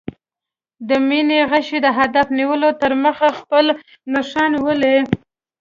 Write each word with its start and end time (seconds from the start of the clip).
د 0.87 0.89
مینې 1.07 1.39
غشی 1.51 1.79
د 1.85 1.87
هدف 1.99 2.27
نیولو 2.37 2.69
تر 2.81 2.91
مخه 3.03 3.27
خپل 3.39 3.65
نښان 4.13 4.51
ولي. 4.65 4.97